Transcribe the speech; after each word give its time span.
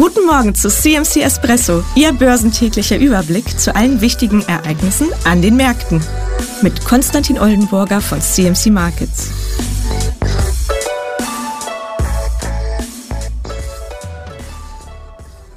Guten 0.00 0.24
Morgen 0.24 0.54
zu 0.54 0.70
CMC 0.70 1.20
Espresso, 1.20 1.84
Ihr 1.94 2.14
börsentäglicher 2.14 2.96
Überblick 2.96 3.60
zu 3.60 3.76
allen 3.76 4.00
wichtigen 4.00 4.40
Ereignissen 4.48 5.08
an 5.24 5.42
den 5.42 5.56
Märkten. 5.56 6.02
Mit 6.62 6.86
Konstantin 6.86 7.38
Oldenburger 7.38 8.00
von 8.00 8.18
CMC 8.18 8.70
Markets. 8.70 9.28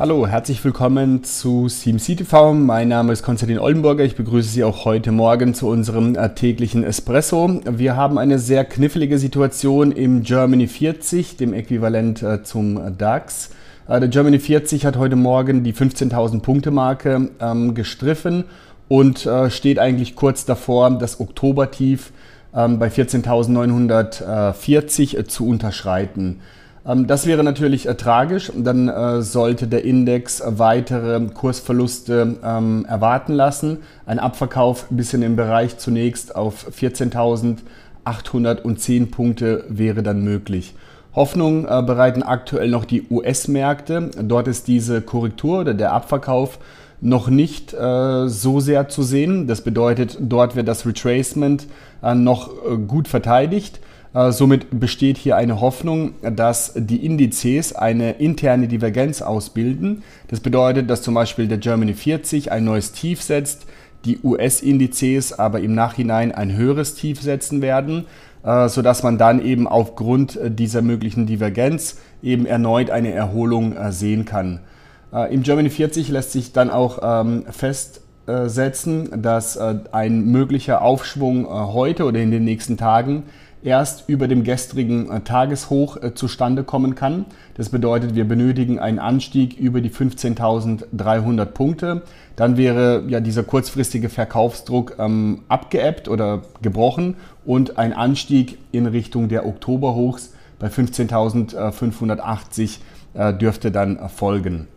Hallo, 0.03 0.27
herzlich 0.27 0.61
willkommen 0.65 1.23
zu 1.23 1.67
CMC 1.67 2.17
TV. 2.17 2.53
Mein 2.53 2.89
Name 2.89 3.13
ist 3.13 3.23
Konstantin 3.23 3.57
Oldenburger. 3.57 4.03
Ich 4.03 4.17
begrüße 4.17 4.49
Sie 4.49 4.65
auch 4.65 4.83
heute 4.83 5.13
Morgen 5.13 5.53
zu 5.53 5.69
unserem 5.69 6.15
äh, 6.15 6.35
täglichen 6.35 6.83
Espresso. 6.83 7.61
Wir 7.63 7.95
haben 7.95 8.17
eine 8.17 8.37
sehr 8.37 8.65
knifflige 8.65 9.17
Situation 9.17 9.93
im 9.93 10.23
Germany 10.23 10.67
40, 10.67 11.37
dem 11.37 11.53
Äquivalent 11.53 12.21
äh, 12.21 12.43
zum 12.43 12.97
DAX. 12.97 13.51
Äh, 13.87 14.01
der 14.01 14.09
Germany 14.09 14.39
40 14.39 14.85
hat 14.85 14.97
heute 14.97 15.15
Morgen 15.15 15.63
die 15.63 15.73
15.000 15.73 16.41
Punkte 16.41 16.71
Marke 16.71 17.29
gestriffen 17.73 18.43
und 18.89 19.25
steht 19.47 19.79
eigentlich 19.79 20.17
kurz 20.17 20.43
davor, 20.43 20.91
das 20.99 21.21
Oktobertief 21.21 22.11
ähm, 22.55 22.79
bei 22.79 22.87
14.940 22.87 25.17
äh, 25.17 25.25
zu 25.25 25.47
unterschreiten. 25.47 26.39
Ähm, 26.85 27.07
das 27.07 27.25
wäre 27.25 27.43
natürlich 27.43 27.87
äh, 27.87 27.95
tragisch. 27.95 28.51
Dann 28.55 28.89
äh, 28.89 29.21
sollte 29.21 29.67
der 29.67 29.85
Index 29.85 30.43
weitere 30.45 31.21
Kursverluste 31.27 32.35
ähm, 32.43 32.85
erwarten 32.85 33.33
lassen. 33.33 33.79
Ein 34.05 34.19
Abverkauf 34.19 34.87
bis 34.89 35.13
in 35.13 35.21
den 35.21 35.35
Bereich 35.35 35.77
zunächst 35.77 36.35
auf 36.35 36.67
14.810 36.69 39.11
Punkte 39.11 39.65
wäre 39.69 40.03
dann 40.03 40.23
möglich. 40.23 40.75
Hoffnung 41.15 41.65
äh, 41.65 41.83
bereiten 41.83 42.23
aktuell 42.23 42.69
noch 42.69 42.85
die 42.85 43.05
US-Märkte. 43.09 44.09
Dort 44.21 44.47
ist 44.47 44.67
diese 44.67 45.01
Korrektur 45.01 45.59
oder 45.61 45.75
der 45.75 45.93
Abverkauf 45.93 46.59
noch 47.01 47.29
nicht 47.29 47.73
äh, 47.73 48.27
so 48.27 48.59
sehr 48.59 48.87
zu 48.87 49.03
sehen. 49.03 49.45
Das 49.45 49.61
bedeutet, 49.61 50.17
dort 50.19 50.55
wird 50.55 50.67
das 50.67 50.87
Retracement 50.87 51.67
äh, 52.01 52.15
noch 52.15 52.49
äh, 52.49 52.77
gut 52.77 53.07
verteidigt. 53.07 53.79
Äh, 54.13 54.31
somit 54.31 54.79
besteht 54.79 55.17
hier 55.17 55.37
eine 55.37 55.59
Hoffnung, 55.59 56.13
dass 56.21 56.73
die 56.75 57.05
Indizes 57.05 57.73
eine 57.73 58.13
interne 58.13 58.67
Divergenz 58.67 59.21
ausbilden. 59.21 60.03
Das 60.27 60.39
bedeutet, 60.39 60.89
dass 60.89 61.01
zum 61.01 61.15
Beispiel 61.15 61.47
der 61.47 61.57
Germany 61.57 61.93
40 61.93 62.51
ein 62.51 62.63
neues 62.63 62.91
Tief 62.91 63.21
setzt, 63.21 63.65
die 64.05 64.19
US-Indizes 64.23 65.33
aber 65.33 65.61
im 65.61 65.73
Nachhinein 65.73 66.31
ein 66.31 66.55
höheres 66.55 66.95
Tief 66.95 67.21
setzen 67.21 67.61
werden. 67.61 68.05
Äh, 68.43 68.67
sodass 68.67 69.03
man 69.03 69.17
dann 69.17 69.43
eben 69.43 69.67
aufgrund 69.69 70.37
dieser 70.43 70.81
möglichen 70.81 71.25
Divergenz 71.25 71.97
eben 72.21 72.45
erneut 72.45 72.89
eine 72.89 73.13
Erholung 73.13 73.73
äh, 73.75 73.91
sehen 73.91 74.25
kann. 74.25 74.59
Im 75.29 75.43
Germany 75.43 75.69
40 75.69 76.09
lässt 76.09 76.31
sich 76.31 76.53
dann 76.53 76.71
auch 76.71 76.97
ähm, 77.03 77.43
festsetzen, 77.47 79.21
dass 79.21 79.59
ein 79.59 80.25
möglicher 80.25 80.81
Aufschwung 80.81 81.47
heute 81.47 82.05
oder 82.05 82.19
in 82.19 82.31
den 82.31 82.43
nächsten 82.43 82.77
Tagen 82.77 83.21
erst 83.63 84.07
über 84.07 84.27
dem 84.27 84.43
gestrigen 84.43 85.09
äh, 85.09 85.21
Tageshoch 85.21 85.97
äh, 85.97 86.13
zustande 86.13 86.63
kommen 86.63 86.95
kann. 86.95 87.25
Das 87.55 87.69
bedeutet, 87.69 88.15
wir 88.15 88.27
benötigen 88.27 88.79
einen 88.79 88.99
Anstieg 88.99 89.57
über 89.57 89.81
die 89.81 89.89
15.300 89.89 91.45
Punkte. 91.45 92.03
Dann 92.35 92.57
wäre 92.57 93.03
ja 93.07 93.19
dieser 93.19 93.43
kurzfristige 93.43 94.09
Verkaufsdruck 94.09 94.97
ähm, 94.99 95.43
abgeebbt 95.47 96.07
oder 96.07 96.43
gebrochen 96.61 97.15
und 97.45 97.77
ein 97.77 97.93
Anstieg 97.93 98.57
in 98.71 98.85
Richtung 98.85 99.29
der 99.29 99.45
Oktoberhochs 99.45 100.33
bei 100.59 100.67
15.580 100.67 102.77
äh, 103.13 103.33
dürfte 103.33 103.71
dann 103.71 104.09
folgen. 104.09 104.67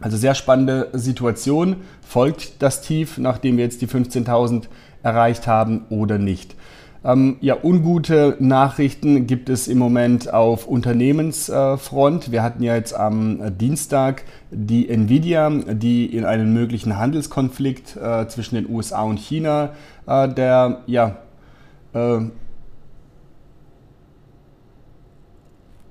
Also 0.00 0.16
sehr 0.16 0.34
spannende 0.34 0.88
Situation. 0.92 1.76
Folgt 2.02 2.62
das 2.62 2.82
Tief, 2.82 3.18
nachdem 3.18 3.56
wir 3.56 3.64
jetzt 3.64 3.82
die 3.82 3.88
15.000 3.88 4.64
erreicht 5.02 5.46
haben 5.46 5.84
oder 5.90 6.18
nicht? 6.18 6.54
Ähm, 7.04 7.36
ja, 7.40 7.56
ungute 7.62 8.36
Nachrichten 8.40 9.26
gibt 9.26 9.48
es 9.48 9.68
im 9.68 9.78
Moment 9.78 10.32
auf 10.32 10.66
Unternehmensfront. 10.66 12.32
Wir 12.32 12.42
hatten 12.42 12.62
ja 12.62 12.74
jetzt 12.74 12.94
am 12.94 13.56
Dienstag 13.56 14.24
die 14.50 14.88
Nvidia, 14.88 15.48
die 15.50 16.06
in 16.06 16.24
einen 16.24 16.52
möglichen 16.52 16.98
Handelskonflikt 16.98 17.96
äh, 17.96 18.26
zwischen 18.28 18.56
den 18.56 18.68
USA 18.68 19.02
und 19.02 19.18
China, 19.18 19.70
äh, 20.06 20.28
der 20.28 20.82
ja 20.86 21.18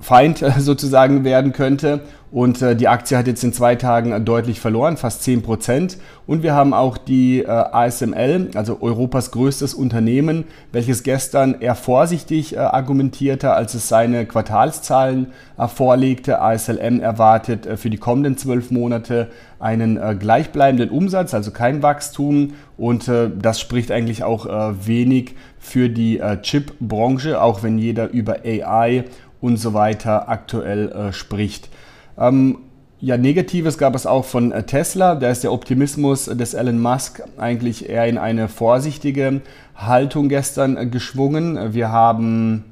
Feind 0.08 0.42
äh, 0.42 0.52
sozusagen 0.60 1.26
werden 1.26 1.52
könnte. 1.52 2.00
Und 2.32 2.62
äh, 2.62 2.78
die 2.78 2.88
Aktie 2.88 3.18
hat 3.18 3.28
jetzt 3.28 3.44
in 3.44 3.52
zwei 3.52 3.76
Tagen 3.76 4.14
äh, 4.14 4.22
deutlich 4.22 4.62
verloren, 4.62 4.96
fast 4.96 5.24
10 5.24 5.42
Prozent. 5.42 5.98
Und 6.26 6.44
wir 6.44 6.54
haben 6.54 6.74
auch 6.74 6.98
die 6.98 7.48
ASML, 7.48 8.52
also 8.56 8.80
Europas 8.82 9.32
größtes 9.32 9.74
Unternehmen, 9.74 10.44
welches 10.74 11.04
gestern 11.04 11.56
eher 11.62 11.76
vorsichtig 11.76 12.60
argumentierte, 12.60 13.54
als 13.54 13.74
es 13.76 13.88
seine 13.88 14.26
Quartalszahlen 14.26 15.28
vorlegte. 15.74 16.42
ASLM 16.42 17.00
erwartet 17.00 17.66
für 17.80 17.90
die 17.90 17.96
kommenden 17.96 18.36
zwölf 18.36 18.72
Monate 18.72 19.30
einen 19.58 20.20
gleichbleibenden 20.20 20.90
Umsatz, 20.90 21.34
also 21.34 21.52
kein 21.52 21.82
Wachstum. 21.82 22.56
Und 22.76 23.10
das 23.10 23.62
spricht 23.62 23.90
eigentlich 23.90 24.26
auch 24.26 24.48
wenig 24.86 25.36
für 25.60 25.88
die 25.88 26.22
Chip-Branche, 26.42 27.42
auch 27.42 27.64
wenn 27.64 27.78
jeder 27.78 28.10
über 28.10 28.40
AI 28.44 29.06
und 29.42 29.58
so 29.58 29.74
weiter 29.74 30.30
aktuell 30.30 31.12
spricht. 31.14 31.70
Ähm, 32.18 32.58
ja, 33.00 33.16
Negatives 33.16 33.78
gab 33.78 33.94
es 33.94 34.08
auch 34.08 34.26
von 34.26 34.52
äh, 34.52 34.64
Tesla. 34.64 35.14
Da 35.14 35.30
ist 35.30 35.44
der 35.44 35.54
Optimismus 35.54 36.26
des 36.26 36.56
Elon 36.56 36.82
Musk 36.82 37.22
eigentlich 37.38 37.88
eher 37.88 38.08
in 38.08 38.18
eine 38.18 38.48
vorsichtige 38.48 39.42
Haltung 39.76 40.30
gestern 40.30 40.78
äh, 40.78 40.88
geschwungen. 40.88 41.76
Wir 41.76 41.92
haben 41.92 42.66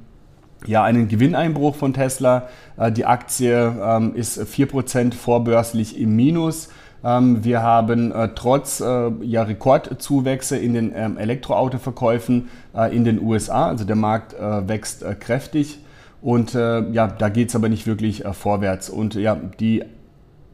ja 0.65 0.83
einen 0.83 1.09
Gewinneinbruch 1.09 1.75
von 1.75 1.93
Tesla. 1.93 2.47
Äh, 2.75 2.91
die 2.91 3.05
Aktie 3.05 3.53
ähm, 3.53 4.15
ist 4.15 4.39
4% 4.39 5.13
vorbörslich 5.13 5.99
im 5.99 6.15
Minus. 6.15 6.69
Ähm, 7.03 7.43
wir 7.43 7.61
haben 7.61 8.11
äh, 8.11 8.29
trotz 8.33 8.79
äh, 8.79 9.11
ja, 9.21 9.43
Rekordzuwächse 9.43 10.57
in 10.57 10.73
den 10.73 10.91
ähm, 10.95 11.19
Elektroautoverkäufen 11.19 12.49
äh, 12.75 12.95
in 12.95 13.03
den 13.03 13.21
USA, 13.21 13.67
also 13.67 13.85
der 13.85 13.95
Markt 13.95 14.33
wächst 14.39 15.05
kräftig. 15.19 15.77
Und 16.25 16.55
äh, 16.55 16.89
ja, 16.89 17.05
da 17.05 17.29
geht 17.29 17.49
es 17.49 17.55
aber 17.55 17.69
nicht 17.69 17.85
wirklich 17.85 18.25
äh, 18.25 18.33
vorwärts. 18.33 18.89
Und 18.89 19.13
ja, 19.13 19.35
die, 19.59 19.83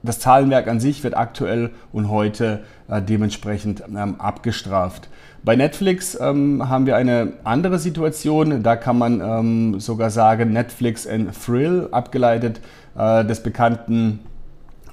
das 0.03 0.19
Zahlenwerk 0.19 0.67
an 0.67 0.81
sich 0.81 1.01
wird 1.01 1.15
aktuell 1.15 1.69
und 1.93 2.09
heute 2.09 2.59
äh, 2.89 3.01
dementsprechend 3.01 3.81
ähm, 3.87 4.19
abgestraft. 4.19 5.07
Bei 5.45 5.55
Netflix 5.55 6.19
ähm, 6.19 6.67
haben 6.67 6.87
wir 6.87 6.97
eine 6.97 7.31
andere 7.45 7.79
Situation. 7.79 8.63
Da 8.63 8.75
kann 8.75 8.97
man 8.97 9.21
ähm, 9.21 9.79
sogar 9.79 10.09
sagen, 10.09 10.51
Netflix 10.51 11.07
and 11.07 11.29
Thrill, 11.41 11.87
abgeleitet 11.93 12.59
äh, 12.97 13.23
des 13.23 13.41
bekannten 13.41 14.19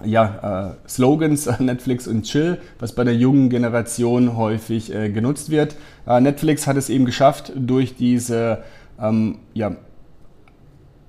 ja, 0.05 0.77
äh, 0.84 0.88
Slogans 0.88 1.59
Netflix 1.59 2.06
und 2.06 2.22
Chill, 2.22 2.59
was 2.78 2.93
bei 2.93 3.03
der 3.03 3.17
jungen 3.17 3.50
Generation 3.50 4.37
häufig 4.37 4.94
äh, 4.94 5.11
genutzt 5.11 5.50
wird. 5.50 5.75
Äh, 6.06 6.21
Netflix 6.21 6.69
hat 6.69 6.77
es 6.77 6.88
eben 6.88 7.05
geschafft, 7.05 7.50
durch 7.56 7.97
diese 7.97 8.62
ähm, 9.00 9.38
ja, 9.55 9.72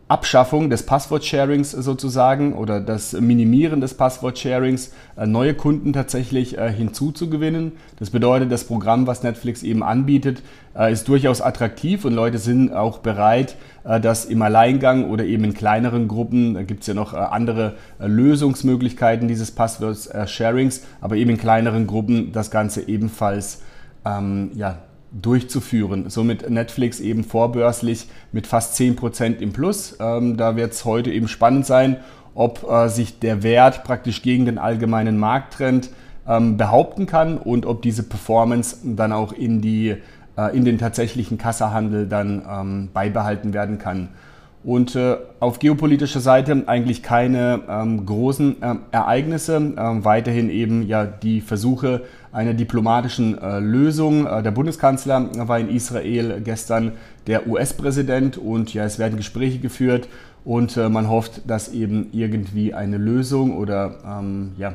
Abschaffung 0.10 0.72
des 0.72 0.88
Passwort-Sharings 0.88 1.70
sozusagen 1.70 2.54
oder 2.54 2.82
das 2.82 3.14
Minimieren 3.14 3.80
des 3.80 3.94
Passwort-Sharings 3.94 4.92
äh, 5.16 5.28
neue 5.28 5.54
Kunden 5.54 5.94
tatsächlich 5.94 6.58
äh, 6.58 6.74
hinzuzugewinnen. 6.74 7.74
Das 8.00 8.10
bedeutet, 8.10 8.52
das 8.52 8.64
Programm, 8.64 9.06
was 9.06 9.22
Netflix 9.22 9.62
eben 9.62 9.84
anbietet, 9.84 10.42
äh, 10.76 10.92
ist 10.92 11.08
durchaus 11.08 11.42
attraktiv 11.42 12.06
und 12.06 12.14
Leute 12.14 12.40
sind 12.40 12.74
auch 12.74 13.00
bereit, 13.00 13.56
das 14.02 14.26
im 14.26 14.42
Alleingang 14.42 15.10
oder 15.10 15.24
eben 15.24 15.46
in 15.46 15.54
kleineren 15.54 16.10
Gruppen, 16.10 16.54
da 16.54 16.64
gibt 16.64 16.82
es 16.82 16.88
ja 16.88 16.94
noch 16.94 17.14
andere 17.14 17.76
Lösungsmöglichkeiten 17.98 19.28
dieses 19.28 19.52
Passwort-Sharings, 19.52 20.84
aber 21.02 21.16
eben 21.16 21.32
in 21.32 21.38
kleineren 21.38 21.88
Gruppen 21.88 22.32
das 22.32 22.52
Ganze 22.52 22.88
ebenfalls 22.88 23.62
ähm, 24.06 24.52
ja, 24.54 24.80
durchzuführen. 25.12 26.10
Somit 26.10 26.50
Netflix 26.50 27.00
eben 27.00 27.24
vorbörslich 27.24 28.08
mit 28.32 28.48
fast 28.48 28.80
10% 28.80 29.40
im 29.40 29.54
Plus. 29.54 29.98
Ähm, 30.00 30.38
da 30.38 30.56
wird 30.56 30.74
es 30.74 30.86
heute 30.86 31.12
eben 31.12 31.28
spannend 31.28 31.66
sein, 31.66 31.98
ob 32.36 32.70
äh, 32.70 32.90
sich 32.90 33.20
der 33.20 33.44
Wert 33.44 33.84
praktisch 33.84 34.22
gegen 34.22 34.46
den 34.46 34.58
allgemeinen 34.58 35.18
Markttrend 35.18 35.90
ähm, 36.28 36.58
behaupten 36.58 37.06
kann 37.06 37.38
und 37.38 37.66
ob 37.66 37.82
diese 37.82 38.04
Performance 38.04 38.78
dann 38.84 39.12
auch 39.12 39.34
in, 39.34 39.62
die, 39.62 39.96
äh, 40.38 40.56
in 40.56 40.64
den 40.64 40.78
tatsächlichen 40.78 41.38
Kassahandel 41.38 42.08
dann 42.08 42.44
ähm, 42.50 42.90
beibehalten 42.94 43.54
werden 43.54 43.80
kann. 43.80 44.10
Und 44.64 44.96
äh, 44.96 45.16
auf 45.40 45.60
geopolitischer 45.60 46.20
Seite 46.20 46.64
eigentlich 46.68 47.02
keine 47.02 47.62
ähm, 47.70 48.06
großen 48.06 48.58
ähm, 48.62 48.80
Ereignisse. 48.92 49.56
Ähm, 49.56 50.04
weiterhin 50.04 50.50
eben 50.50 50.86
ja 50.86 51.06
die 51.06 51.40
Versuche 51.40 52.02
einer 52.34 52.54
diplomatischen 52.54 53.38
äh, 53.38 53.60
Lösung. 53.60 54.28
Äh, 54.28 54.44
der 54.44 54.52
Bundeskanzler 54.52 55.48
war 55.48 55.60
in 55.60 55.70
Israel 55.70 56.42
gestern 56.44 56.92
der 57.28 57.48
US-Präsident 57.48 58.38
und 58.38 58.74
ja, 58.74 58.84
es 58.84 59.00
werden 59.00 59.16
Gespräche 59.16 59.60
geführt 59.60 60.10
und 60.44 60.76
äh, 60.78 60.90
man 60.90 61.10
hofft, 61.10 61.50
dass 61.50 61.70
eben 61.70 62.10
irgendwie 62.12 62.74
eine 62.74 62.98
Lösung 62.98 63.58
oder 63.58 63.96
ähm, 64.06 64.52
ja, 64.58 64.74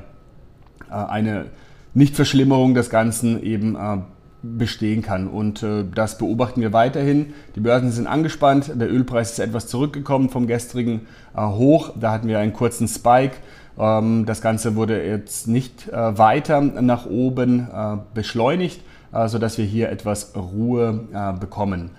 äh, 0.91 0.95
eine 0.95 1.47
Nichtverschlimmerung 1.95 2.75
des 2.75 2.91
Ganzen 2.91 3.43
eben 3.43 3.77
äh, 3.77 3.99
bestehen 4.45 5.03
kann. 5.03 5.29
Und 5.29 5.63
äh, 5.63 5.85
das 5.95 6.19
beobachten 6.19 6.61
wir 6.61 6.73
weiterhin. 6.73 7.33
Die 7.57 7.61
Börsen 7.61 7.91
sind 7.91 8.07
angespannt, 8.07 8.73
der 8.75 8.93
Ölpreis 8.93 9.33
ist 9.33 9.39
etwas 9.39 9.67
zurückgekommen 9.67 10.29
vom 10.29 10.47
gestrigen 10.47 11.07
äh, 11.35 11.41
Hoch. 11.41 11.93
Da 11.99 12.13
hatten 12.13 12.29
wir 12.29 12.39
einen 12.39 12.53
kurzen 12.53 12.87
Spike. 12.87 13.37
Ähm, 13.79 14.27
das 14.27 14.43
Ganze 14.43 14.77
wurde 14.77 15.03
jetzt 15.03 15.49
nicht 15.49 15.89
äh, 15.89 16.19
weiter 16.19 16.61
nach 16.61 17.07
oben 17.07 17.69
beschleunigt, 18.13 18.83
sodass 19.27 19.59
wir 19.59 19.65
hier 19.65 19.91
etwas 19.91 20.33
Ruhe 20.35 21.37
bekommen. 21.39 21.91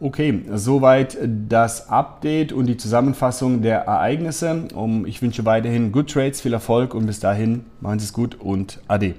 Okay, 0.00 0.42
soweit 0.54 1.18
das 1.48 1.88
Update 1.90 2.52
und 2.52 2.66
die 2.66 2.76
Zusammenfassung 2.76 3.62
der 3.62 3.80
Ereignisse. 3.80 4.68
Ich 5.06 5.20
wünsche 5.20 5.44
weiterhin 5.44 5.92
Good 5.92 6.10
Trades, 6.10 6.40
viel 6.40 6.52
Erfolg 6.52 6.94
und 6.94 7.06
bis 7.06 7.20
dahin 7.20 7.64
machen 7.80 7.98
Sie 7.98 8.06
es 8.06 8.12
gut 8.12 8.40
und 8.40 8.80
Ade. 8.88 9.14